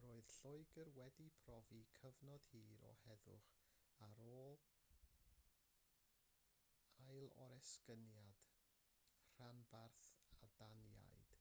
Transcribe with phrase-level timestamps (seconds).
[0.00, 3.48] roedd lloegr wedi profi cyfnod hir o heddwch
[4.10, 4.54] ar ôl
[7.08, 8.46] ailoresygniad
[9.40, 10.08] rhanbarth
[10.48, 11.36] y daniaid